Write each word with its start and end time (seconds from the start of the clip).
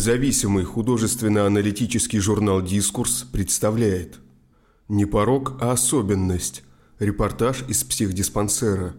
Независимый 0.00 0.64
художественно-аналитический 0.64 2.20
журнал 2.20 2.62
«Дискурс» 2.62 3.26
представляет 3.30 4.18
«Не 4.88 5.04
порог, 5.04 5.58
а 5.60 5.72
особенность. 5.72 6.62
Репортаж 6.98 7.64
из 7.68 7.84
психдиспансера». 7.84 8.94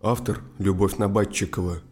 Автор 0.00 0.40
Любовь 0.58 0.96
Набатчикова. 0.96 1.82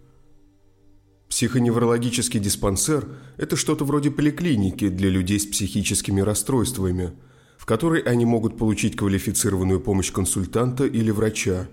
Психоневрологический 1.28 2.40
диспансер– 2.40 3.08
это 3.36 3.56
что-то 3.56 3.84
вроде 3.84 4.10
поликлиники 4.10 4.88
для 4.88 5.10
людей 5.10 5.38
с 5.38 5.44
психическими 5.44 6.22
расстройствами, 6.22 7.12
в 7.58 7.66
которой 7.66 8.00
они 8.00 8.24
могут 8.24 8.56
получить 8.56 8.96
квалифицированную 8.96 9.80
помощь 9.80 10.12
консультанта 10.12 10.86
или 10.86 11.10
врача. 11.10 11.68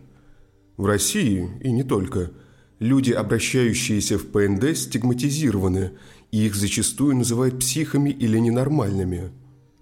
В 0.76 0.86
России, 0.86 1.50
и 1.64 1.72
не 1.72 1.86
только, 1.86 2.32
люди, 2.80 3.12
обращающиеся 3.12 4.18
в 4.18 4.28
ПНД, 4.28 4.78
стигматизированы, 4.78 5.92
и 6.32 6.46
их 6.46 6.56
зачастую 6.56 7.16
называют 7.16 7.60
психами 7.60 8.10
или 8.10 8.38
ненормальными. 8.38 9.32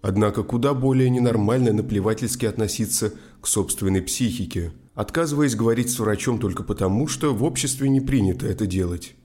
Однако 0.02 0.44
куда 0.44 0.74
более 0.74 1.10
ненормально 1.10 1.74
наплевательски 1.74 2.46
относиться 2.46 3.14
к 3.42 3.48
собственной 3.48 4.02
психике, 4.02 4.72
отказываясь 4.94 5.56
говорить 5.56 5.90
с 5.90 6.00
врачом 6.00 6.38
только 6.40 6.64
потому, 6.64 7.08
что 7.08 7.34
в 7.34 7.44
обществе 7.44 7.90
не 7.90 8.02
принято 8.02 8.46
это 8.46 8.68
делать. 8.68 9.16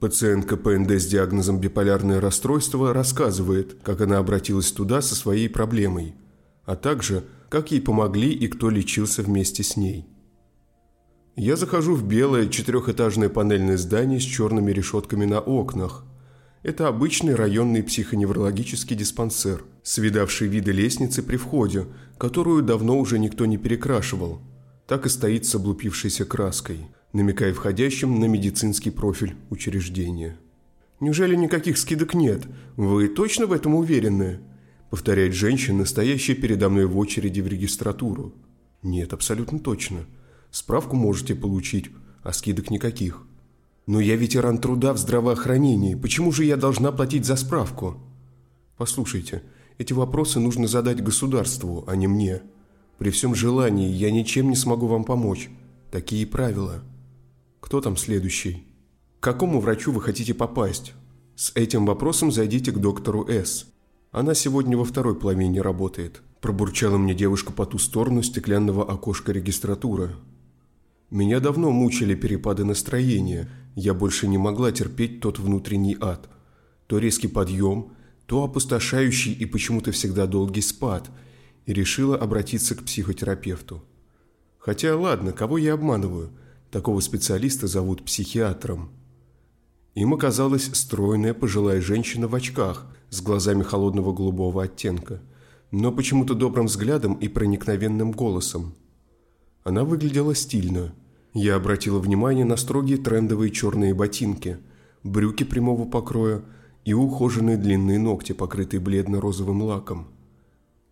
Пациентка 0.00 0.56
ПНД 0.56 0.92
с 0.92 1.06
диагнозом 1.06 1.58
биполярное 1.58 2.20
расстройство 2.20 2.92
рассказывает, 2.92 3.78
как 3.82 4.00
она 4.02 4.18
обратилась 4.18 4.70
туда 4.72 5.00
со 5.00 5.14
своей 5.14 5.48
проблемой, 5.48 6.14
а 6.64 6.76
также, 6.76 7.24
как 7.48 7.70
ей 7.70 7.80
помогли 7.80 8.30
и 8.30 8.46
кто 8.48 8.68
лечился 8.68 9.22
вместе 9.22 9.62
с 9.62 9.76
ней. 9.76 10.06
Я 11.36 11.56
захожу 11.56 11.94
в 11.94 12.04
белое 12.04 12.48
четырехэтажное 12.48 13.28
панельное 13.28 13.76
здание 13.76 14.18
с 14.18 14.24
черными 14.24 14.72
решетками 14.72 15.24
на 15.24 15.38
окнах. 15.38 16.04
Это 16.62 16.88
обычный 16.88 17.34
районный 17.34 17.82
психоневрологический 17.82 18.96
диспансер, 18.96 19.64
с 19.82 19.98
видавшей 19.98 20.48
виды 20.48 20.72
лестницы 20.72 21.22
при 21.22 21.36
входе, 21.36 21.86
которую 22.18 22.62
давно 22.62 22.98
уже 22.98 23.18
никто 23.18 23.46
не 23.46 23.58
перекрашивал. 23.58 24.40
Так 24.88 25.06
и 25.06 25.08
стоит 25.08 25.46
с 25.46 25.54
облупившейся 25.54 26.24
краской 26.24 26.86
намекая 27.16 27.54
входящим 27.54 28.20
на 28.20 28.26
медицинский 28.26 28.90
профиль 28.90 29.36
учреждения. 29.50 30.36
«Неужели 31.00 31.34
никаких 31.34 31.78
скидок 31.78 32.14
нет? 32.14 32.42
Вы 32.76 33.08
точно 33.08 33.46
в 33.46 33.52
этом 33.52 33.74
уверены?» 33.74 34.40
Повторяет 34.90 35.34
женщина, 35.34 35.84
стоящая 35.84 36.34
передо 36.34 36.68
мной 36.68 36.86
в 36.86 36.96
очереди 36.96 37.40
в 37.40 37.48
регистратуру. 37.48 38.34
«Нет, 38.82 39.12
абсолютно 39.12 39.58
точно. 39.58 40.06
Справку 40.50 40.96
можете 40.96 41.34
получить, 41.34 41.90
а 42.22 42.32
скидок 42.32 42.70
никаких». 42.70 43.22
«Но 43.86 44.00
я 44.00 44.16
ветеран 44.16 44.58
труда 44.58 44.92
в 44.92 44.98
здравоохранении. 44.98 45.94
Почему 45.94 46.32
же 46.32 46.44
я 46.44 46.56
должна 46.56 46.90
платить 46.90 47.24
за 47.24 47.36
справку?» 47.36 47.96
«Послушайте, 48.76 49.42
эти 49.78 49.92
вопросы 49.92 50.40
нужно 50.40 50.66
задать 50.66 51.04
государству, 51.04 51.84
а 51.86 51.94
не 51.94 52.08
мне. 52.08 52.42
При 52.98 53.10
всем 53.10 53.34
желании 53.34 53.88
я 53.88 54.10
ничем 54.10 54.50
не 54.50 54.56
смогу 54.56 54.86
вам 54.88 55.04
помочь. 55.04 55.50
Такие 55.90 56.26
правила». 56.26 56.82
Кто 57.66 57.80
там 57.80 57.96
следующий? 57.96 58.64
К 59.18 59.24
какому 59.24 59.60
врачу 59.60 59.90
вы 59.90 60.00
хотите 60.00 60.34
попасть? 60.34 60.92
С 61.34 61.50
этим 61.56 61.84
вопросом 61.84 62.30
зайдите 62.30 62.70
к 62.70 62.78
доктору 62.78 63.26
С. 63.28 63.66
Она 64.12 64.34
сегодня 64.34 64.78
во 64.78 64.84
второй 64.84 65.16
половине 65.16 65.60
работает. 65.62 66.22
Пробурчала 66.40 66.96
мне 66.96 67.12
девушка 67.12 67.52
по 67.52 67.66
ту 67.66 67.78
сторону 67.78 68.22
стеклянного 68.22 68.88
окошка 68.88 69.32
регистратуры. 69.32 70.14
Меня 71.10 71.40
давно 71.40 71.70
мучили 71.70 72.14
перепады 72.14 72.64
настроения. 72.64 73.48
Я 73.74 73.94
больше 73.94 74.26
не 74.26 74.38
могла 74.38 74.72
терпеть 74.72 75.20
тот 75.20 75.38
внутренний 75.38 75.96
ад. 76.00 76.28
То 76.86 76.98
резкий 76.98 77.28
подъем, 77.28 77.92
то 78.26 78.44
опустошающий 78.44 79.32
и 79.32 79.46
почему-то 79.46 79.92
всегда 79.92 80.26
долгий 80.26 80.62
спад. 80.62 81.10
И 81.66 81.72
решила 81.72 82.16
обратиться 82.16 82.74
к 82.74 82.84
психотерапевту. 82.84 83.84
Хотя 84.58 84.96
ладно, 84.96 85.32
кого 85.32 85.58
я 85.58 85.74
обманываю– 85.74 86.30
Такого 86.70 87.00
специалиста 87.00 87.68
зовут 87.68 88.04
психиатром. 88.04 88.90
Им 89.94 90.12
оказалась 90.12 90.68
стройная 90.74 91.32
пожилая 91.32 91.80
женщина 91.80 92.28
в 92.28 92.34
очках 92.34 92.86
с 93.08 93.22
глазами 93.22 93.62
холодного 93.62 94.12
голубого 94.12 94.64
оттенка, 94.64 95.22
но 95.70 95.92
почему-то 95.92 96.34
добрым 96.34 96.66
взглядом 96.66 97.14
и 97.14 97.28
проникновенным 97.28 98.10
голосом. 98.12 98.74
Она 99.66 99.82
выглядела 99.82 100.32
стильно. 100.36 100.94
Я 101.34 101.56
обратила 101.56 101.98
внимание 101.98 102.44
на 102.44 102.56
строгие 102.56 102.98
трендовые 102.98 103.50
черные 103.50 103.94
ботинки, 103.94 104.58
брюки 105.02 105.42
прямого 105.42 105.84
покроя 105.84 106.42
и 106.84 106.94
ухоженные 106.94 107.56
длинные 107.56 107.98
ногти, 107.98 108.30
покрытые 108.30 108.78
бледно-розовым 108.78 109.62
лаком. 109.62 110.06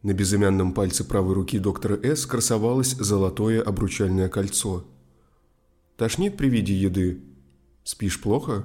На 0.02 0.12
безымянном 0.12 0.72
пальце 0.72 1.04
правой 1.04 1.34
руки 1.34 1.60
доктора 1.60 1.96
С 2.02 2.26
красовалось 2.26 2.96
золотое 2.96 3.62
обручальное 3.62 4.28
кольцо– 4.28 4.84
Тошнит 5.96 6.36
при 6.36 6.48
виде 6.48 6.74
еды? 6.74 7.20
Спишь 7.84 8.20
плохо? 8.20 8.64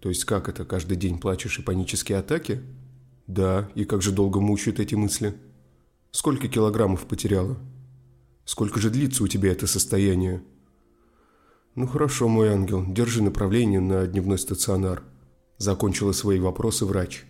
То 0.00 0.08
есть 0.08 0.24
как 0.24 0.48
это, 0.48 0.64
каждый 0.64 0.96
день 0.96 1.20
плачешь 1.20 1.60
и 1.60 1.62
панические 1.62 2.18
атаки? 2.18 2.60
Да, 3.28 3.70
и 3.76 3.84
как 3.84 4.02
же 4.02 4.10
долго 4.10 4.40
мучают 4.40 4.80
эти 4.80 4.96
мысли? 4.96 5.36
Сколько 6.10 6.48
килограммов 6.48 7.06
потеряла? 7.06 7.56
Сколько 8.48 8.80
же 8.80 8.88
длится 8.88 9.22
у 9.22 9.28
тебя 9.28 9.52
это 9.52 9.66
состояние? 9.66 10.42
Ну 11.74 11.86
хорошо, 11.86 12.28
мой 12.28 12.48
ангел, 12.48 12.82
держи 12.88 13.22
направление 13.22 13.80
на 13.80 14.06
дневной 14.06 14.38
стационар. 14.38 15.02
Закончила 15.58 16.12
свои 16.12 16.38
вопросы 16.38 16.86
врач. 16.86 17.26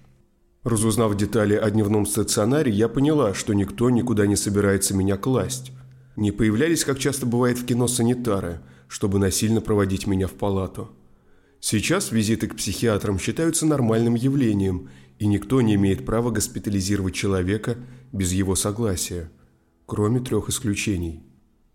Разузнав 0.63 1.17
детали 1.17 1.55
о 1.55 1.69
дневном 1.73 2.07
стационаре, 2.07 2.71
я 2.71 2.89
поняла, 2.89 3.35
что 3.35 3.53
никто 3.53 3.91
никуда 3.91 4.29
не 4.29 4.37
собирается 4.37 4.95
меня 4.95 5.17
класть. 5.17 5.73
Не 6.15 6.31
появлялись, 6.31 6.85
как 6.85 7.01
часто 7.01 7.27
бывает 7.27 7.59
в 7.59 7.67
кино, 7.67 7.89
санитары– 7.89 8.61
чтобы 8.87 9.19
насильно 9.19 9.61
проводить 9.61 10.07
меня 10.07 10.29
в 10.29 10.33
палату. 10.33 10.89
Сейчас 11.61 12.11
визиты 12.11 12.47
к 12.47 12.57
психиатрам 12.57 13.19
считаются 13.19 13.67
нормальным 13.67 14.15
явлением, 14.15 14.89
и 15.19 15.27
никто 15.27 15.61
не 15.61 15.75
имеет 15.75 16.07
права 16.07 16.31
госпитализировать 16.31 17.15
человека 17.15 17.77
без 18.13 18.33
его 18.33 18.55
согласия, 18.55 19.31
кроме 19.89 20.21
трех 20.21 20.51
исключений. 20.51 21.23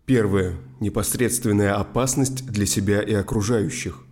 Первое– 0.06 0.54
непосредственная 0.80 1.74
опасность 1.74 2.46
для 2.46 2.64
себя 2.64 3.02
и 3.02 3.12
окружающих. 3.12 4.04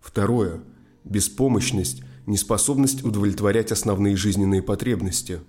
Второе– 0.00 0.60
беспомощность, 1.04 2.04
неспособность 2.26 3.04
удовлетворять 3.04 3.72
основные 3.72 4.16
жизненные 4.16 4.62
потребности. 4.62 5.40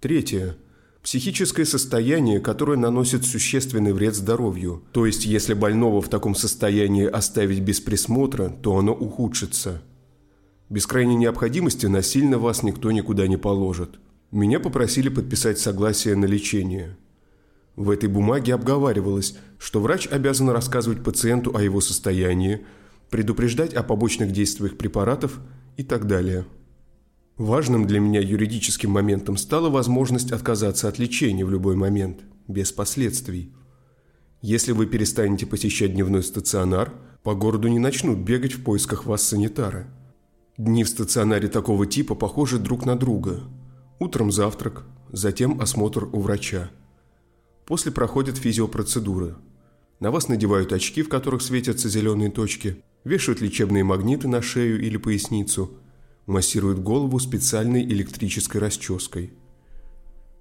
Третье– 0.00 0.56
Психическое 1.02 1.64
состояние, 1.64 2.40
которое 2.40 2.76
наносит 2.76 3.24
существенный 3.24 3.94
вред 3.94 4.14
здоровью. 4.14 4.82
То 4.92 5.06
есть, 5.06 5.24
если 5.24 5.54
больного 5.54 6.02
в 6.02 6.10
таком 6.10 6.34
состоянии 6.34 7.06
оставить 7.06 7.60
без 7.60 7.80
присмотра, 7.80 8.50
то 8.50 8.76
оно 8.76 8.92
ухудшится. 8.92 9.82
Без 10.68 10.86
крайней 10.86 11.16
необходимости 11.16 11.86
насильно 11.86 12.38
вас 12.38 12.62
никто 12.62 12.92
никуда 12.92 13.26
не 13.28 13.38
положит. 13.38 13.98
Меня 14.30 14.60
попросили 14.60 15.08
подписать 15.08 15.58
согласие 15.58 16.16
на 16.16 16.26
лечение. 16.26 16.98
В 17.76 17.90
этой 17.90 18.08
бумаге 18.08 18.54
обговаривалось, 18.54 19.36
что 19.58 19.80
врач 19.80 20.06
обязан 20.10 20.50
рассказывать 20.50 21.02
пациенту 21.02 21.56
о 21.56 21.62
его 21.62 21.80
состоянии, 21.80 22.60
предупреждать 23.10 23.74
о 23.74 23.82
побочных 23.82 24.32
действиях 24.32 24.76
препаратов 24.76 25.40
и 25.76 25.82
так 25.82 26.06
далее. 26.06 26.46
Важным 27.36 27.86
для 27.86 28.00
меня 28.00 28.20
юридическим 28.20 28.90
моментом 28.90 29.36
стала 29.36 29.70
возможность 29.70 30.30
отказаться 30.30 30.88
от 30.88 30.98
лечения 30.98 31.44
в 31.44 31.50
любой 31.50 31.74
момент, 31.74 32.20
без 32.48 32.70
последствий. 32.70 33.52
Если 34.42 34.72
вы 34.72 34.86
перестанете 34.86 35.46
посещать 35.46 35.94
дневной 35.94 36.22
стационар, 36.22 36.92
по 37.22 37.34
городу 37.34 37.68
не 37.68 37.78
начнут 37.78 38.18
бегать 38.18 38.52
в 38.54 38.62
поисках 38.62 39.06
вас 39.06 39.22
санитары. 39.22 39.86
Дни 40.58 40.84
в 40.84 40.88
стационаре 40.88 41.48
такого 41.48 41.86
типа 41.86 42.14
похожи 42.14 42.58
друг 42.58 42.84
на 42.84 42.96
друга. 42.96 43.40
Утром 43.98 44.30
завтрак, 44.30 44.84
затем 45.10 45.60
осмотр 45.60 46.08
у 46.12 46.20
врача. 46.20 46.70
После 47.70 47.92
проходят 47.92 48.36
физиопроцедуры. 48.36 49.36
На 50.00 50.10
вас 50.10 50.26
надевают 50.26 50.72
очки, 50.72 51.02
в 51.04 51.08
которых 51.08 51.40
светятся 51.40 51.88
зеленые 51.88 52.28
точки, 52.28 52.82
вешают 53.04 53.40
лечебные 53.40 53.84
магниты 53.84 54.26
на 54.26 54.42
шею 54.42 54.84
или 54.84 54.96
поясницу– 54.96 55.70
массирует 56.26 56.82
голову 56.82 57.20
специальной 57.20 57.84
электрической 57.84 58.60
расческой. 58.60 59.32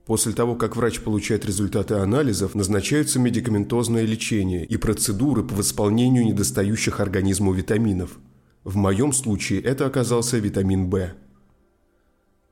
После 0.08 0.34
того, 0.34 0.56
как 0.56 0.76
врач 0.76 1.02
получает 1.02 1.46
результаты 1.46 1.94
анализов, 1.94 2.56
назначаются 2.56 3.20
медикаментозное 3.20 4.06
лечение 4.06 4.66
и 4.66 4.78
процедуры 4.78 5.44
по 5.44 5.54
восполнению 5.54 6.26
недостающих 6.26 7.00
организму 7.00 7.54
витаминов. 7.54 8.18
В 8.64 8.76
моем 8.76 9.14
случае 9.14 9.62
это 9.62 9.86
оказался 9.86 10.40
витамин 10.40 10.90
В. 10.90 11.14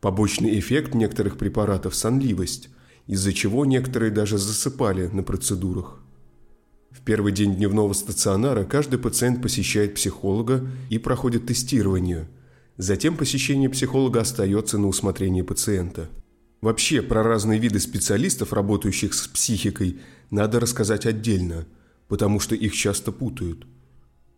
Побочный 0.01 0.59
эффект 0.59 0.93
некоторых 0.93 1.39
препаратов– 1.39 1.95
сонливость, 1.95 2.69
из-за 3.07 3.33
чего 3.33 3.65
некоторые 3.65 4.11
даже 4.11 4.37
засыпали 4.37 5.07
на 5.07 5.23
процедурах. 5.23 5.99
В 6.91 7.01
первый 7.01 7.31
день 7.31 7.55
дневного 7.55 7.93
стационара 7.93 8.63
каждый 8.63 8.99
пациент 8.99 9.41
посещает 9.41 9.95
психолога 9.95 10.67
и 10.89 10.97
проходит 10.97 11.47
тестирование– 11.47 12.27
Затем 12.77 13.17
посещение 13.17 13.69
психолога 13.69 14.21
остается 14.21 14.77
на 14.77 14.87
усмотрение 14.87 15.43
пациента. 15.43 16.09
Вообще, 16.61 17.01
про 17.01 17.23
разные 17.23 17.59
виды 17.59 17.79
специалистов, 17.79 18.53
работающих 18.53 19.15
с 19.15 19.27
психикой, 19.27 19.99
надо 20.29 20.59
рассказать 20.59 21.07
отдельно, 21.07 21.65
потому 22.07 22.39
что 22.39 22.53
их 22.53 22.75
часто 22.75 23.11
путают. 23.11 23.65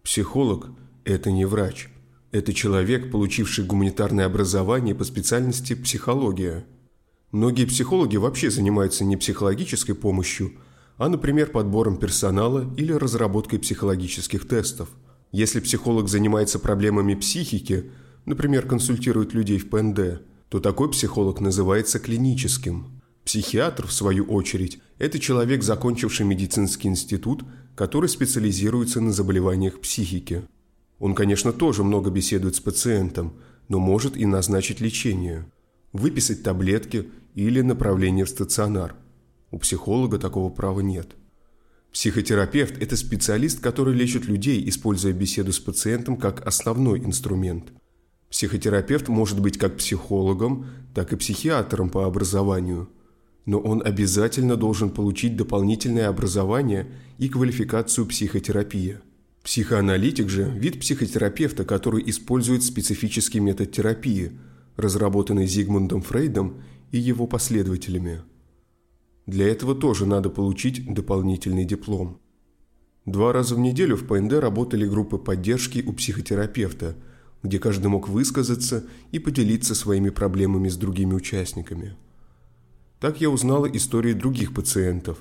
Психолог– 0.04 0.70
это 1.04 1.32
не 1.32 1.46
врач. 1.46 1.90
Это 2.32 2.54
человек, 2.54 3.12
получивший 3.12 3.66
гуманитарное 3.66 4.26
образование 4.26 4.96
по 4.96 5.04
специальности 5.04 5.76
психология. 5.76 6.66
Многие 7.32 7.66
психологи 7.66 8.18
вообще 8.18 8.50
занимаются 8.50 9.06
не 9.06 9.16
психологической 9.16 9.94
помощью, 9.94 10.54
а, 10.98 11.10
например, 11.10 11.52
подбором 11.52 11.98
персонала 11.98 12.74
или 12.76 12.92
разработкой 12.92 13.60
психологических 13.60 14.48
тестов. 14.48 14.90
Если 15.32 15.60
психолог 15.60 16.10
занимается 16.10 16.58
проблемами 16.58 17.14
психики, 17.14 17.92
например, 18.26 18.66
консультирует 18.66 19.34
людей 19.34 19.60
в 19.60 19.70
ПНД, 19.70 20.22
то 20.50 20.60
такой 20.60 20.90
психолог 20.90 21.40
называется 21.40 22.00
клиническим. 22.00 23.00
Психиатр, 23.24 23.86
в 23.86 23.94
свою 23.94 24.24
очередь, 24.24 24.80
это 24.98 25.20
человек, 25.20 25.62
закончивший 25.62 26.26
медицинский 26.26 26.88
институт, 26.88 27.44
который 27.76 28.10
специализируется 28.10 29.02
на 29.02 29.14
заболеваниях 29.14 29.80
психики. 29.80 30.42
Он, 30.98 31.14
конечно, 31.14 31.54
тоже 31.54 31.84
много 31.84 32.10
беседует 32.10 32.56
с 32.56 32.60
пациентом, 32.60 33.34
но 33.68 33.78
может 33.78 34.18
и 34.18 34.26
назначить 34.26 34.82
лечение, 34.82 35.46
выписать 35.94 36.42
таблетки 36.42 37.10
или 37.36 37.62
направление 37.62 38.26
в 38.26 38.30
стационар. 38.30 38.96
У 39.52 39.58
психолога 39.60 40.18
такого 40.20 40.50
права 40.50 40.82
нет. 40.82 41.16
Психотерапевт– 41.92 42.78
это 42.82 42.96
специалист, 42.96 43.60
который 43.60 43.96
лечит 43.96 44.26
людей, 44.26 44.68
используя 44.70 45.12
беседу 45.12 45.52
с 45.52 45.60
пациентом 45.60 46.18
как 46.18 46.46
основной 46.46 47.00
инструмент. 47.00 47.74
Психотерапевт 48.30 49.08
может 49.08 49.40
быть 49.42 49.58
как 49.58 49.78
психологом, 49.78 50.68
так 50.94 51.14
и 51.14 51.16
психиатром 51.16 51.90
по 51.90 52.06
образованию. 52.06 52.90
Но 53.46 53.58
он 53.60 53.82
обязательно 53.84 54.56
должен 54.56 54.92
получить 54.92 55.36
дополнительное 55.36 56.10
образование 56.10 56.88
и 57.18 57.28
квалификацию 57.28 58.06
психотерапии. 58.06 59.00
Психоаналитик 59.44 60.30
же– 60.30 60.44
вид 60.60 60.80
психотерапевта, 60.80 61.64
который 61.64 62.08
использует 62.08 62.62
специфический 62.62 63.40
метод 63.40 63.72
терапии, 63.72 64.34
разработанный 64.76 65.48
Зигмундом 65.48 66.04
Фрейдом 66.04 66.62
и 66.92 66.98
его 66.98 67.28
последователями. 67.28 68.22
Для 69.26 69.48
этого 69.48 69.76
тоже 69.76 70.06
надо 70.06 70.30
получить 70.30 70.92
дополнительный 70.92 71.66
диплом. 71.66 72.20
Два 73.06 73.32
раза 73.32 73.56
в 73.56 73.60
неделю 73.60 73.96
в 73.96 74.08
ПНД 74.08 74.34
работали 74.34 74.88
группы 74.88 75.18
поддержки 75.18 75.84
у 75.86 75.94
психотерапевта, 75.94 76.96
где 77.44 77.60
каждый 77.60 77.88
мог 77.88 78.10
высказаться 78.10 78.86
и 79.12 79.20
поделиться 79.20 79.76
своими 79.76 80.10
проблемами 80.10 80.68
с 80.68 80.76
другими 80.76 81.14
участниками. 81.14 81.96
Так 83.00 83.22
я 83.22 83.30
узнала 83.30 83.68
истории 83.68 84.14
других 84.14 84.54
пациентов. 84.54 85.20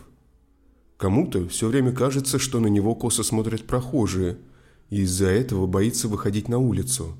Кому-то 0.96 1.46
все 1.48 1.68
время 1.68 1.92
кажется, 1.92 2.38
что 2.38 2.60
на 2.60 2.66
него 2.66 2.94
косо 2.94 3.22
смотрят 3.22 3.66
прохожие, 3.66 4.38
и 4.90 5.02
из-за 5.02 5.28
этого 5.28 5.66
боится 5.66 6.08
выходить 6.08 6.48
на 6.48 6.58
улицу. 6.58 7.14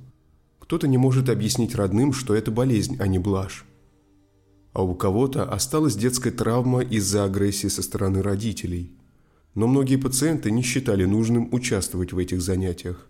Кто-то 0.58 0.88
не 0.88 0.98
может 0.98 1.28
объяснить 1.28 1.74
родным, 1.74 2.12
что 2.12 2.34
это 2.34 2.50
болезнь, 2.50 2.96
а 2.98 3.06
не 3.06 3.18
блажь 3.18 3.64
а 4.78 4.82
у 4.82 4.94
кого-то 4.94 5.42
осталась 5.42 5.96
детская 5.96 6.30
травма 6.30 6.82
из-за 6.82 7.24
агрессии 7.24 7.66
со 7.66 7.82
стороны 7.82 8.22
родителей. 8.22 8.92
Но 9.56 9.66
многие 9.66 9.96
пациенты 9.96 10.52
не 10.52 10.62
считали 10.62 11.04
нужным 11.04 11.52
участвовать 11.52 12.12
в 12.12 12.18
этих 12.18 12.40
занятиях. 12.40 13.08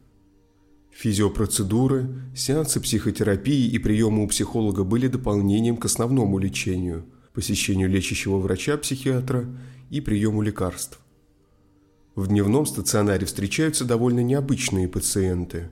Физиопроцедуры, 0.90 2.08
сеансы 2.34 2.80
психотерапии 2.80 3.68
и 3.68 3.78
приемы 3.78 4.24
у 4.24 4.28
психолога 4.28 4.82
были 4.82 5.08
дополнением 5.08 5.76
к 5.76 5.84
основному 5.84 6.38
лечению, 6.38 7.04
посещению 7.34 7.90
лечащего 7.90 8.38
врача-психиатра 8.38 9.44
и 9.90 10.00
приему 10.00 10.40
лекарств. 10.40 10.98
В 12.14 12.28
дневном 12.28 12.64
стационаре 12.64 13.26
встречаются 13.26 13.84
довольно 13.84 14.20
необычные 14.20 14.88
пациенты. 14.88 15.68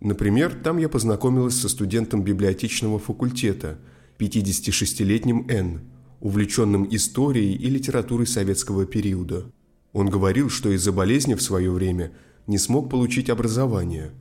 Например, 0.00 0.58
там 0.64 0.78
я 0.78 0.88
познакомилась 0.88 1.60
со 1.60 1.68
студентом 1.68 2.22
библиотечного 2.22 2.98
факультета– 2.98 3.76
56-летним 4.20 5.46
Н, 5.48 5.80
увлеченным 6.20 6.86
историей 6.94 7.54
и 7.54 7.70
литературой 7.70 8.26
советского 8.26 8.84
периода. 8.84 9.46
Он 9.92 10.10
говорил, 10.10 10.50
что 10.50 10.70
из-за 10.70 10.92
болезни 10.92 11.34
в 11.34 11.42
свое 11.42 11.70
время 11.70 12.12
не 12.46 12.58
смог 12.58 12.90
получить 12.90 13.30
образование, 13.30 14.12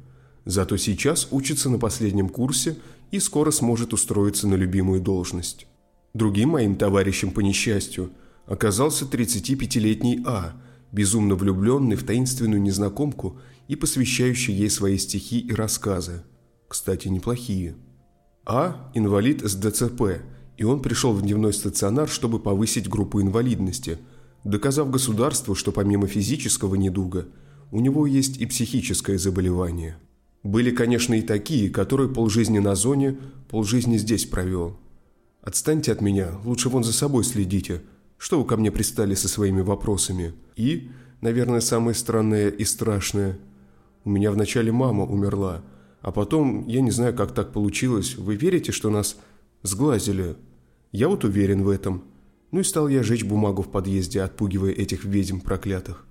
зато 0.45 0.77
сейчас 0.77 1.27
учится 1.31 1.69
на 1.69 1.77
последнем 1.77 2.29
курсе 2.29 2.77
и 3.11 3.19
скоро 3.19 3.51
сможет 3.51 3.93
устроиться 3.93 4.47
на 4.47 4.55
любимую 4.55 5.01
должность. 5.01 5.67
Другим 6.13 6.49
моим 6.49 6.75
товарищем 6.75 7.31
по 7.31 7.41
несчастью 7.41 8.11
оказался 8.45 9.05
35-летний 9.05 10.21
А, 10.25 10.53
безумно 10.91 11.35
влюбленный 11.35 11.95
в 11.95 12.03
таинственную 12.03 12.61
незнакомку 12.61 13.37
и 13.67 13.75
посвящающий 13.75 14.53
ей 14.53 14.69
свои 14.69 14.97
стихи 14.97 15.39
и 15.39 15.53
рассказы. 15.53 16.23
Кстати, 16.67 17.07
неплохие. 17.09 17.75
А– 18.51 18.89
инвалид 18.95 19.43
с 19.43 19.53
ДЦП, 19.53 20.23
и 20.57 20.63
он 20.63 20.81
пришел 20.81 21.13
в 21.13 21.21
дневной 21.21 21.53
стационар, 21.53 22.09
чтобы 22.09 22.39
повысить 22.39 22.89
группу 22.89 23.21
инвалидности, 23.21 23.99
доказав 24.43 24.89
государству, 24.89 25.53
что 25.53 25.71
помимо 25.71 26.07
физического 26.07 26.73
недуга 26.73 27.27
у 27.69 27.79
него 27.79 28.07
есть 28.07 28.37
и 28.37 28.47
психическое 28.47 29.19
заболевание. 29.19 29.97
Были, 30.41 30.71
конечно, 30.71 31.13
и 31.13 31.21
такие, 31.21 31.69
которые 31.69 32.09
полжизни 32.09 32.57
на 32.57 32.73
зоне, 32.73 33.19
полжизни 33.49 33.97
здесь 33.97 34.25
провел. 34.25 34.79
Отстаньте 35.43 35.91
от 35.91 36.01
меня, 36.01 36.31
лучше 36.43 36.69
вон 36.69 36.83
за 36.83 36.91
собой 36.91 37.25
следите. 37.25 37.83
Что 38.17 38.39
вы 38.41 38.47
ко 38.47 38.57
мне 38.57 38.71
пристали 38.71 39.13
со 39.13 39.27
своими 39.27 39.61
вопросами? 39.61 40.33
И, 40.55 40.89
наверное, 41.21 41.61
самое 41.61 41.93
странное 41.93 42.49
и 42.49 42.65
страшное. 42.65 43.37
У 44.05 44.09
меня 44.09 44.31
вначале 44.31 44.71
мама 44.71 45.05
умерла– 45.05 45.61
а 46.01 46.11
потом, 46.11 46.67
я 46.67 46.81
не 46.81 46.91
знаю, 46.91 47.13
как 47.13 47.33
так 47.33 47.51
получилось, 47.51 48.15
вы 48.15 48.35
верите, 48.35 48.71
что 48.71 48.89
нас 48.89 49.17
сглазили? 49.63 50.35
Я 50.91 51.09
вот 51.09 51.23
уверен 51.23 51.63
в 51.63 51.69
этом. 51.69 52.03
Ну 52.51 52.61
и 52.61 52.63
стал 52.63 52.87
я 52.87 53.03
жечь 53.03 53.23
бумагу 53.23 53.61
в 53.61 53.69
подъезде, 53.69 54.21
отпугивая 54.21 54.71
этих 54.71 55.03
ведьм 55.05 55.39
проклятых. 55.39 56.05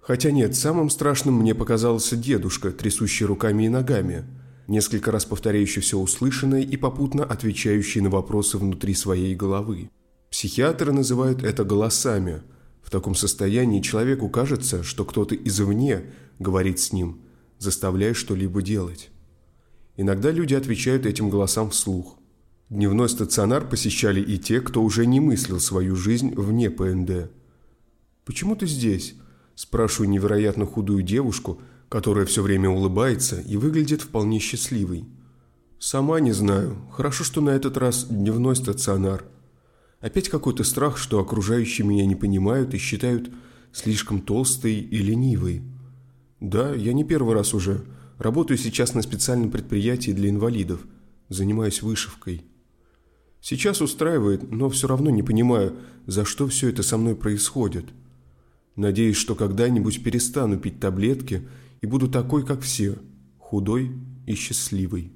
Хотя 0.00 0.32
нет, 0.32 0.56
самым 0.56 0.90
страшным 0.90 1.36
мне 1.36 1.54
показался 1.54 2.16
дедушка, 2.16 2.72
трясущий 2.72 3.24
руками 3.24 3.64
и 3.64 3.68
ногами, 3.68 4.24
несколько 4.66 5.12
раз 5.12 5.24
повторяющий 5.24 5.80
все 5.80 5.96
услышанное 5.96 6.62
и 6.62 6.76
попутно 6.76 7.24
отвечающий 7.24 8.00
на 8.00 8.10
вопросы 8.10 8.58
внутри 8.58 8.94
своей 8.94 9.36
головы. 9.36 9.90
Психиатры 10.28 10.92
называют 10.92 11.44
это 11.44 11.62
голосами. 11.62 12.42
В 12.82 12.90
таком 12.90 13.14
состоянии 13.14 13.80
человеку 13.80 14.28
кажется, 14.28 14.82
что 14.82 15.04
кто-то 15.04 15.36
извне 15.36 16.02
говорит 16.40 16.80
с 16.80 16.92
ним, 16.92 17.20
заставляя 17.58 18.12
что-либо 18.12 18.60
делать. 18.60 19.11
Иногда 19.96 20.30
люди 20.30 20.54
отвечают 20.54 21.04
этим 21.04 21.28
голосам 21.28 21.70
вслух. 21.70 22.18
Дневной 22.70 23.10
стационар 23.10 23.68
посещали 23.68 24.22
и 24.22 24.38
те, 24.38 24.60
кто 24.62 24.82
уже 24.82 25.04
не 25.04 25.20
мыслил 25.20 25.60
свою 25.60 25.94
жизнь 25.96 26.34
вне 26.34 26.70
ПНД. 26.70 27.30
«Почему 28.24 28.56
ты 28.56 28.66
здесь?»– 28.66 29.14
спрашиваю 29.54 30.08
невероятно 30.08 30.64
худую 30.64 31.02
девушку, 31.02 31.60
которая 31.90 32.24
все 32.24 32.40
время 32.40 32.70
улыбается 32.70 33.42
и 33.42 33.58
выглядит 33.58 34.00
вполне 34.00 34.38
счастливой. 34.38 35.04
«Сама 35.78 36.20
не 36.20 36.32
знаю. 36.32 36.78
Хорошо, 36.92 37.24
что 37.24 37.42
на 37.42 37.50
этот 37.50 37.76
раз 37.76 38.06
дневной 38.06 38.56
стационар. 38.56 39.26
Опять 40.00 40.30
какой-то 40.30 40.64
страх, 40.64 40.96
что 40.96 41.20
окружающие 41.20 41.86
меня 41.86 42.06
не 42.06 42.14
понимают 42.14 42.72
и 42.72 42.78
считают 42.78 43.30
слишком 43.72 44.22
толстой 44.22 44.74
и 44.76 44.98
ленивой. 44.98 45.62
Да, 46.40 46.74
я 46.74 46.94
не 46.94 47.04
первый 47.04 47.34
раз 47.34 47.52
уже– 47.52 47.84
Работаю 48.22 48.56
сейчас 48.56 48.94
на 48.94 49.02
специальном 49.02 49.50
предприятии 49.50 50.12
для 50.12 50.30
инвалидов. 50.30 50.86
Занимаюсь 51.28 51.82
вышивкой. 51.82 52.44
Сейчас 53.40 53.80
устраивает, 53.80 54.48
но 54.48 54.70
все 54.70 54.86
равно 54.86 55.10
не 55.10 55.24
понимаю, 55.24 55.74
за 56.06 56.24
что 56.24 56.46
все 56.46 56.68
это 56.68 56.84
со 56.84 56.98
мной 56.98 57.16
происходит. 57.16 57.86
Надеюсь, 58.76 59.16
что 59.16 59.34
когда-нибудь 59.34 60.04
перестану 60.04 60.56
пить 60.56 60.78
таблетки 60.78 61.48
и 61.80 61.86
буду 61.86 62.06
такой, 62.06 62.46
как 62.46 62.60
все, 62.60 62.96
худой 63.38 63.90
и 64.28 64.36
счастливый. 64.36 65.10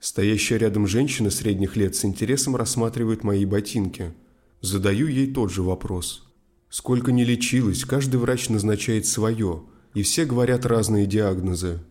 Стоящая 0.00 0.58
рядом 0.58 0.88
женщина 0.88 1.30
средних 1.30 1.76
лет 1.76 1.94
с 1.94 2.04
интересом 2.04 2.56
рассматривает 2.56 3.22
мои 3.22 3.44
ботинки. 3.44 4.12
Задаю 4.60 5.06
ей 5.06 5.32
тот 5.32 5.52
же 5.52 5.62
вопрос. 5.62 6.26
Сколько 6.70 7.12
ни 7.12 7.22
лечилась, 7.22 7.84
каждый 7.84 8.16
врач 8.16 8.48
назначает 8.48 9.06
свое, 9.06 9.62
и 9.94 10.02
все 10.02 10.24
говорят 10.24 10.66
разные 10.66 11.06
диагнозы. 11.06 11.82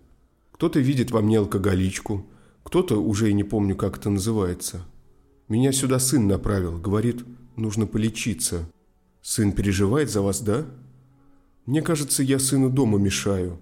Кто-то 0.56 0.80
видит 0.80 1.12
во 1.12 1.22
мне 1.22 1.40
алкоголичку, 1.40 2.26
кто-то, 2.64 3.04
уже 3.04 3.30
и 3.30 3.34
не 3.34 3.44
помню, 3.44 3.76
как 3.76 3.98
это 3.98 4.10
называется. 4.10 4.86
Меня 5.50 5.74
сюда 5.74 6.00
сын 6.00 6.28
направил, 6.28 6.80
говорит, 6.80 7.26
нужно 7.58 7.88
полечиться. 7.88 8.66
Сын 9.22 9.52
переживает 9.52 10.10
за 10.10 10.22
вас, 10.22 10.40
да? 10.40 10.66
Мне 11.66 11.82
кажется, 11.82 12.24
я 12.24 12.40
сыну 12.40 12.70
дома 12.70 12.98
мешаю. 12.98 13.60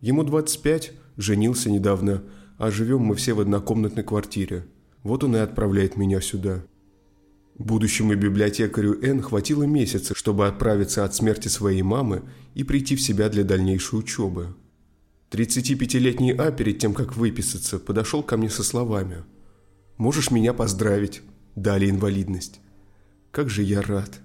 Ему 0.00 0.24
25, 0.24 0.90
женился 1.16 1.70
недавно, 1.70 2.24
а 2.58 2.72
живем 2.72 3.02
мы 3.02 3.14
все 3.14 3.34
в 3.34 3.38
однокомнатной 3.38 4.02
квартире. 4.02 4.66
Вот 5.04 5.22
он 5.22 5.36
и 5.36 5.38
отправляет 5.38 5.96
меня 5.96 6.20
сюда. 6.20 6.64
Будущему 7.58 8.16
библиотекарю 8.16 9.00
Н 9.00 9.22
хватило 9.22 9.62
месяца, 9.62 10.16
чтобы 10.16 10.48
отправиться 10.48 11.04
от 11.04 11.14
смерти 11.14 11.46
своей 11.46 11.82
мамы 11.82 12.24
и 12.54 12.64
прийти 12.64 12.96
в 12.96 13.00
себя 13.00 13.28
для 13.28 13.44
дальнейшей 13.44 14.00
учебы. 14.00 14.48
35-летний 15.34 16.32
А 16.32 16.52
перед 16.52 16.78
тем, 16.78 16.94
как 16.94 17.16
выписаться, 17.16 17.80
подошел 17.80 18.22
ко 18.22 18.36
мне 18.36 18.48
со 18.48 18.62
словами 18.62 19.24
«Можешь 19.96 20.30
меня 20.30 20.54
поздравить, 20.54 21.22
дали 21.56 21.90
инвалидность». 21.90 22.60
Как 23.32 23.50
же 23.50 23.64
я 23.64 23.82
рад. 23.82 24.20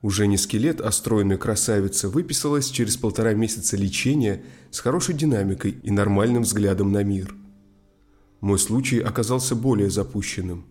Уже 0.00 0.28
не 0.28 0.38
скелет, 0.38 0.80
а 0.80 0.92
стройная 0.92 1.36
красавица 1.36 2.08
выписалась 2.08 2.70
через 2.70 2.96
полтора 2.96 3.34
месяца 3.34 3.76
лечения 3.76 4.44
с 4.70 4.78
хорошей 4.78 5.16
динамикой 5.16 5.72
и 5.82 5.90
нормальным 5.90 6.44
взглядом 6.44 6.92
на 6.92 7.02
мир. 7.02 7.34
Мой 8.40 8.60
случай 8.60 9.00
оказался 9.00 9.56
более 9.56 9.90
запущенным. 9.90 10.66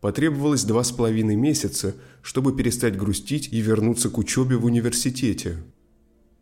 Потребовалось 0.00 0.64
два 0.64 0.82
с 0.82 0.90
половиной 0.90 1.36
месяца, 1.36 1.94
чтобы 2.22 2.56
перестать 2.56 2.96
грустить 2.96 3.52
и 3.52 3.60
вернуться 3.60 4.10
к 4.10 4.18
учебе 4.18 4.56
в 4.56 4.64
университете. 4.64 5.58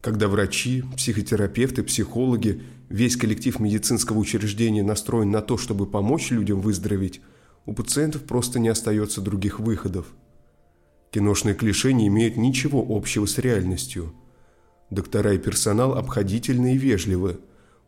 Когда 0.07 0.29
врачи, 0.29 0.85
психотерапевты, 0.97 1.83
психологи, 1.83 2.63
весь 2.89 3.17
коллектив 3.17 3.59
медицинского 3.59 4.19
учреждения 4.19 4.85
настроен 4.85 5.33
на 5.33 5.43
то, 5.43 5.59
чтобы 5.59 5.85
помочь 5.85 6.31
людям 6.31 6.61
выздороветь, 6.61 7.21
у 7.65 7.73
пациентов 7.73 8.23
просто 8.23 8.61
не 8.61 8.69
остается 8.69 9.21
других 9.21 9.59
выходов. 9.59 10.07
Киношные 11.11 11.57
клише 11.57 11.93
не 11.93 12.07
имеют 12.07 12.37
ничего 12.37 12.87
общего 12.89 13.27
с 13.27 13.39
реальностью. 13.39 14.15
Доктора 14.91 15.33
и 15.33 15.39
персонал 15.39 15.95
обходительны 15.95 16.77
и 16.77 16.79
вежливы. 16.79 17.41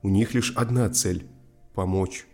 У 0.02 0.08
них 0.08 0.34
лишь 0.34 0.52
одна 0.56 0.90
цель– 0.90 1.24
помочь. 1.72 2.26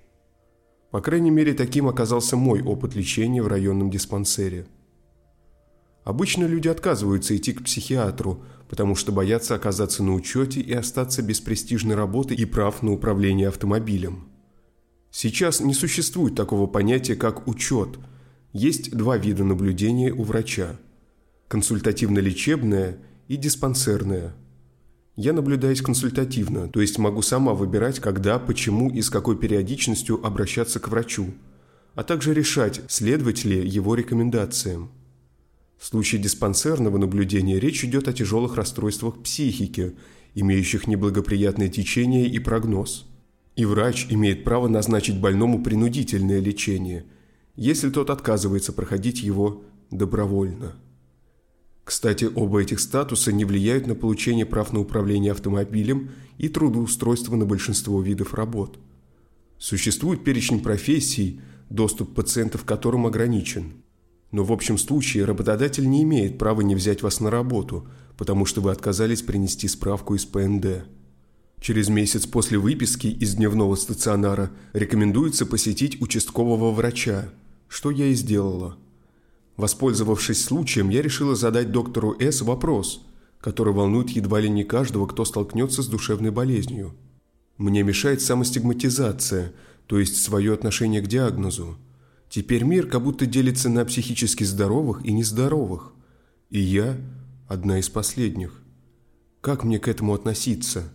По 0.92 1.02
крайней 1.02 1.30
мере, 1.30 1.52
таким 1.52 1.88
оказался 1.88 2.38
мой 2.38 2.62
опыт 2.62 2.94
лечения 2.94 3.42
в 3.42 3.48
районном 3.48 3.90
диспансере. 3.90 4.64
Обычно 6.04 6.44
люди 6.44 6.68
отказываются 6.68 7.36
идти 7.36 7.52
к 7.52 7.64
психиатру, 7.64 8.44
потому 8.68 8.94
что 8.94 9.10
боятся 9.10 9.54
оказаться 9.54 10.02
на 10.02 10.14
учете 10.14 10.60
и 10.60 10.72
остаться 10.72 11.22
без 11.22 11.40
престижной 11.40 11.94
работы 11.94 12.34
и 12.34 12.44
прав 12.44 12.82
на 12.82 12.92
управление 12.92 13.48
автомобилем. 13.48 14.28
Сейчас 15.10 15.60
не 15.60 15.74
существует 15.74 16.34
такого 16.34 16.66
понятия, 16.66 17.16
как 17.16 17.48
учет. 17.48 17.98
Есть 18.52 18.96
два 18.96 19.16
вида 19.16 19.44
наблюдения 19.44 20.12
у 20.12 20.22
врача– 20.22 20.76
консультативно-лечебное 21.48 22.98
и 23.28 23.36
диспансерное– 23.36 24.34
я 25.16 25.32
наблюдаюсь 25.32 25.80
консультативно, 25.80 26.68
то 26.68 26.80
есть 26.80 26.98
могу 26.98 27.22
сама 27.22 27.54
выбирать, 27.54 28.00
когда, 28.00 28.40
почему 28.40 28.90
и 28.90 29.00
с 29.00 29.10
какой 29.10 29.36
периодичностью 29.36 30.24
обращаться 30.26 30.80
к 30.80 30.88
врачу, 30.88 31.34
а 31.94 32.02
также 32.02 32.34
решать, 32.34 32.80
следовать 32.88 33.44
ли 33.44 33.64
его 33.66 33.94
рекомендациям. 33.94 34.90
В 35.84 35.86
случае 35.86 36.22
диспансерного 36.22 36.96
наблюдения 36.96 37.60
речь 37.60 37.84
идет 37.84 38.08
о 38.08 38.14
тяжелых 38.14 38.56
расстройствах 38.56 39.22
психики, 39.22 39.92
имеющих 40.34 40.86
неблагоприятное 40.86 41.68
течение 41.68 42.26
и 42.26 42.38
прогноз. 42.38 43.06
И 43.54 43.66
врач 43.66 44.06
имеет 44.08 44.44
право 44.44 44.66
назначить 44.66 45.20
больному 45.20 45.62
принудительное 45.62 46.40
лечение, 46.40 47.04
если 47.54 47.90
тот 47.90 48.08
отказывается 48.08 48.72
проходить 48.72 49.22
его 49.22 49.62
добровольно. 49.90 50.72
Кстати, 51.84 52.30
оба 52.34 52.62
этих 52.62 52.80
статуса 52.80 53.30
не 53.30 53.44
влияют 53.44 53.86
на 53.86 53.94
получение 53.94 54.46
прав 54.46 54.72
на 54.72 54.80
управление 54.80 55.32
автомобилем 55.32 56.12
и 56.38 56.48
трудоустройство 56.48 57.36
на 57.36 57.44
большинство 57.44 58.00
видов 58.00 58.32
работ. 58.32 58.78
Существует 59.58 60.24
перечень 60.24 60.62
профессий, 60.62 61.42
доступ 61.68 62.14
пациентов 62.14 62.64
к 62.64 62.68
которым 62.68 63.04
ограничен. 63.06 63.83
Но 64.34 64.42
в 64.42 64.50
общем 64.50 64.78
случае 64.78 65.26
работодатель 65.26 65.88
не 65.88 66.02
имеет 66.02 66.38
права 66.38 66.62
не 66.62 66.74
взять 66.74 67.02
вас 67.02 67.20
на 67.20 67.30
работу, 67.30 67.86
потому 68.16 68.46
что 68.46 68.60
вы 68.60 68.72
отказались 68.72 69.22
принести 69.22 69.68
справку 69.68 70.16
из 70.16 70.24
ПНД. 70.24 70.86
Через 71.60 71.88
месяц 71.88 72.26
после 72.26 72.58
выписки 72.58 73.06
из 73.06 73.36
дневного 73.36 73.76
стационара 73.76 74.50
рекомендуется 74.72 75.46
посетить 75.46 76.02
участкового 76.02 76.72
врача, 76.72 77.28
что 77.68 77.92
я 77.92 78.06
и 78.06 78.14
сделала– 78.14 78.76
Воспользовавшись 79.56 80.44
случаем, 80.44 80.88
я 80.88 81.00
решила 81.00 81.36
задать 81.36 81.70
доктору 81.70 82.16
С. 82.18 82.42
вопрос, 82.42 83.06
который 83.40 83.72
волнует 83.72 84.10
едва 84.10 84.40
ли 84.40 84.50
не 84.50 84.64
каждого, 84.64 85.06
кто 85.06 85.24
столкнется 85.24 85.82
с 85.82 85.86
душевной 85.86 86.32
болезнью. 86.32 86.94
Мне 87.56 87.84
мешает 87.84 88.20
самостигматизация, 88.20 89.52
то 89.86 89.98
есть 90.00 90.20
свое 90.20 90.52
отношение 90.52 91.02
к 91.02 91.06
диагнозу. 91.06 91.78
Теперь 92.34 92.64
мир 92.64 92.88
как 92.88 93.00
будто 93.00 93.26
делится 93.26 93.68
на 93.68 93.84
психически 93.84 94.42
здоровых 94.42 95.04
и 95.04 95.12
нездоровых. 95.12 95.92
И 96.50 96.58
я 96.58 96.96
одна 97.46 97.78
из 97.78 97.88
последних. 97.88 98.60
Как 99.40 99.62
мне 99.62 99.78
к 99.78 99.86
этому 99.86 100.14
относиться? 100.14 100.92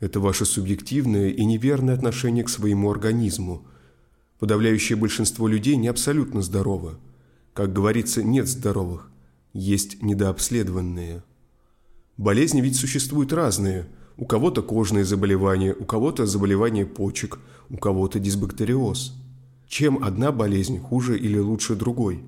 Это 0.00 0.18
ваше 0.18 0.44
субъективное 0.44 1.28
и 1.28 1.44
неверное 1.44 1.94
отношение 1.94 2.42
к 2.42 2.48
своему 2.48 2.90
организму. 2.90 3.64
Подавляющее 4.40 4.98
большинство 4.98 5.46
людей 5.46 5.76
не 5.76 5.86
абсолютно 5.86 6.42
здоровы. 6.42 6.96
Как 7.52 7.72
говорится, 7.72 8.24
нет 8.24 8.48
здоровых, 8.48 9.08
есть 9.52 10.02
недообследованные. 10.02 11.22
Болезни 12.16 12.60
ведь 12.60 12.74
существуют 12.74 13.32
разные. 13.32 13.86
У 14.16 14.26
кого-то 14.26 14.64
кожные 14.64 15.04
заболевания, 15.04 15.76
у 15.78 15.84
кого-то 15.84 16.26
заболевания 16.26 16.86
почек, 16.86 17.38
у 17.68 17.76
кого-то 17.76 18.18
дисбактериоз. 18.18 19.14
Чем 19.70 20.02
одна 20.02 20.32
болезнь 20.32 20.80
хуже 20.80 21.16
или 21.16 21.38
лучше 21.38 21.76
другой? 21.76 22.24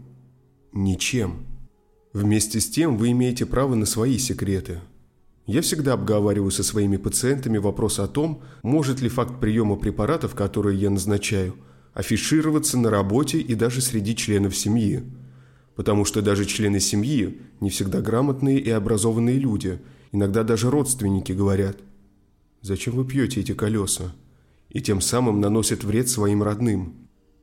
Ничем. 0.73 1.45
Вместе 2.13 2.61
с 2.61 2.71
тем 2.71 2.97
вы 2.97 3.11
имеете 3.11 3.47
право 3.47 3.75
на 3.75 3.85
свои 3.85 4.17
секреты. 4.17 4.79
Я 5.45 5.61
всегда 5.61 5.95
обговариваю 5.95 6.53
со 6.53 6.63
своими 6.63 6.99
пациентами 6.99 7.59
вопрос 7.59 7.99
о 7.99 8.07
том, 8.07 8.43
может 8.63 9.01
ли 9.01 9.09
факт 9.09 9.41
приема 9.41 9.75
препаратов, 9.75 10.37
которые 10.37 10.79
я 10.79 10.89
назначаю– 10.89 11.57
афишироваться 11.95 12.79
на 12.79 12.91
работе 12.91 13.39
и 13.39 13.57
даже 13.57 13.81
среди 13.81 14.15
членов 14.15 14.57
семьи. 14.57 15.03
Потому 15.75 16.05
что 16.05 16.23
даже 16.23 16.45
члены 16.45 16.79
семьи 16.79 17.41
не 17.61 17.71
всегда 17.71 18.01
грамотные 18.01 18.61
и 18.61 18.71
образованные 18.71 19.41
люди, 19.41 19.81
иногда 20.13 20.45
даже 20.45 20.71
родственники 20.71 21.33
говорят 21.33 21.79
«Зачем 22.61 22.95
вы 22.95 23.05
пьете 23.05 23.41
эти 23.41 23.53
колеса?» 23.53 24.15
и 24.69 24.81
тем 24.81 25.01
самым 25.01 25.41
наносят 25.41 25.83
вред 25.83 26.09
своим 26.09 26.45
родным. 26.45 27.02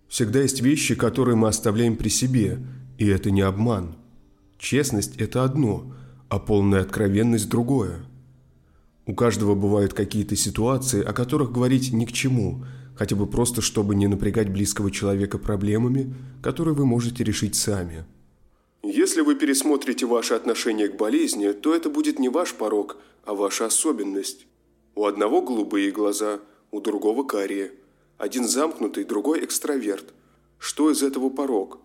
Всегда 0.09 0.41
есть 0.41 0.61
вещи, 0.61 0.95
которые 0.95 1.37
мы 1.37 1.47
оставляем 1.47 1.95
при 1.95 2.09
себе, 2.09 2.59
и 2.97 3.07
это 3.07 3.31
не 3.31 3.41
обман. 3.41 3.95
Честность– 4.57 5.15
это 5.17 5.45
одно, 5.45 5.95
а 6.27 6.39
полная 6.39 6.81
откровенность– 6.81 7.47
другое. 7.49 8.01
У 9.05 9.15
каждого 9.15 9.55
бывают 9.55 9.93
какие-то 9.93 10.35
ситуации, 10.35 11.01
о 11.01 11.13
которых 11.13 11.53
говорить 11.53 11.93
ни 11.93 12.03
к 12.03 12.11
чему– 12.11 12.65
хотя 12.99 13.15
бы 13.15 13.27
просто, 13.27 13.61
чтобы 13.61 13.95
не 13.95 14.07
напрягать 14.07 14.49
близкого 14.49 14.91
человека 14.91 15.37
проблемами, 15.37 16.13
которые 16.43 16.75
вы 16.75 16.85
можете 16.85 17.23
решить 17.23 17.55
сами. 17.55 18.03
Если 18.83 19.21
вы 19.21 19.35
пересмотрите 19.35 20.05
ваше 20.05 20.33
отношение 20.33 20.89
к 20.89 20.97
болезни, 20.97 21.53
то 21.53 21.73
это 21.73 21.89
будет 21.89 22.19
не 22.19 22.27
ваш 22.27 22.53
порог, 22.53 22.97
а 23.23 23.35
ваша 23.35 23.67
особенность. 23.67 24.47
У 24.95 25.05
одного 25.05 25.41
голубые 25.41 25.91
глаза, 25.91 26.41
у 26.71 26.81
другого 26.81 27.23
карие. 27.23 27.71
Один 28.19 28.45
замкнутый, 28.45 29.05
другой 29.05 29.45
экстраверт. 29.45 30.13
Что 30.57 30.91
из 30.91 31.01
этого 31.03 31.29
порог? 31.29 31.79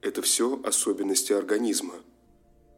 Это 0.00 0.22
все 0.22 0.62
особенности 0.62 1.32
организма. 1.32 1.94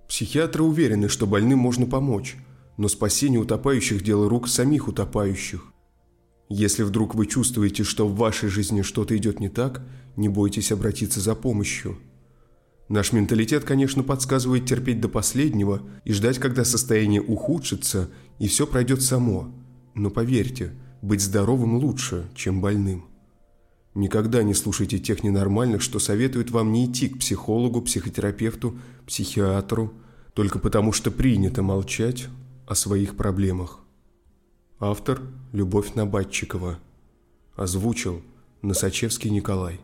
Психиатры 0.09 0.63
уверены, 0.63 1.11
что 1.11 1.27
больным 1.27 1.59
можно 1.59 1.85
помочь, 1.85 2.37
но 2.79 2.89
спасение 2.89 3.39
утопающих– 3.39 4.03
дело 4.05 4.31
рук 4.31 4.49
самих 4.49 4.89
утопающих. 4.89 5.71
Если 6.49 6.83
вдруг 6.83 7.15
вы 7.15 7.27
чувствуете, 7.27 7.85
что 7.85 8.09
в 8.09 8.17
вашей 8.17 8.49
жизни 8.49 8.81
что-то 8.81 9.15
идет 9.19 9.39
не 9.39 9.51
так, 9.51 9.83
не 10.17 10.31
бойтесь 10.31 10.73
обратиться 10.73 11.21
за 11.21 11.35
помощью. 11.35 11.99
Наш 12.89 13.13
менталитет, 13.13 13.65
конечно, 13.65 14.03
подсказывает 14.03 14.65
терпеть 14.65 15.03
до 15.03 15.11
последнего 15.11 15.83
и 16.07 16.13
ждать, 16.15 16.39
когда 16.39 16.65
состояние 16.65 17.21
ухудшится 17.21 18.11
и 18.39 18.49
все 18.49 18.67
пройдет 18.67 19.03
само. 19.03 19.55
Но 19.95 20.09
поверьте, 20.09 20.73
быть 21.05 21.21
здоровым 21.21 21.77
лучше, 21.77 22.27
чем 22.35 22.61
больным. 22.61 23.05
Никогда 23.95 24.43
не 24.43 24.55
слушайте 24.55 24.99
тех 24.99 25.23
ненормальных, 25.23 25.83
что 25.83 25.99
советуют 25.99 26.51
вам 26.51 26.73
не 26.73 26.87
идти 26.87 27.09
к 27.09 27.19
психологу, 27.19 27.83
психотерапевту, 27.83 28.79
психиатру, 29.07 29.93
только 30.33 30.59
потому 30.59 30.93
что 30.93 31.11
принято 31.11 31.63
молчать 31.63 32.29
о 32.67 32.75
своих 32.75 33.17
проблемах. 33.17 33.81
Автор 34.81 35.21
Любовь 35.53 35.95
Набатчикова. 35.95 36.79
Озвучил 37.55 38.23
Носачевский 38.63 39.31
Николай. 39.31 39.81